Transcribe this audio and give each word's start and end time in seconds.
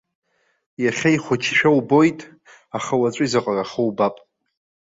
Иахьа 0.83 1.09
ихәыҷшәа 1.15 1.69
убоит, 1.77 2.19
аха 2.77 2.93
уаҵәы 3.01 3.23
изаҟарахо 3.25 3.81
убап. 3.89 4.15